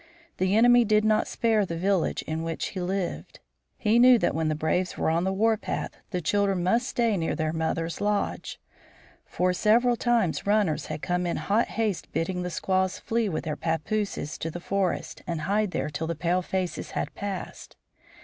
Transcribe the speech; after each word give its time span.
The 0.37 0.55
enemy 0.55 0.83
did 0.83 1.05
not 1.05 1.27
spare 1.27 1.63
the 1.63 1.77
village 1.77 2.23
in 2.23 2.41
which 2.41 2.69
he 2.69 2.79
lived. 2.81 3.39
He 3.77 3.99
knew 3.99 4.17
that 4.17 4.33
when 4.33 4.47
the 4.47 4.55
braves 4.55 4.97
were 4.97 5.11
on 5.11 5.25
the 5.25 5.31
warpath 5.31 5.91
the 6.09 6.21
children 6.21 6.63
must 6.63 6.87
stay 6.87 7.15
near 7.17 7.35
their 7.35 7.53
mother's 7.53 8.01
lodge. 8.01 8.59
For, 9.27 9.53
several 9.53 9.95
times 9.95 10.47
runners 10.47 10.87
had 10.87 11.03
come 11.03 11.27
in 11.27 11.37
hot 11.37 11.67
haste 11.67 12.11
bidding 12.13 12.41
the 12.41 12.49
squaws 12.49 12.97
flee 12.97 13.29
with 13.29 13.43
their 13.43 13.55
pappooses 13.55 14.39
to 14.39 14.49
the 14.49 14.59
forest 14.59 15.21
and 15.27 15.41
hide 15.41 15.69
there 15.69 15.91
till 15.91 16.07
the 16.07 16.15
palefaces 16.15 16.93
had 16.93 17.13
passed. 17.13 17.75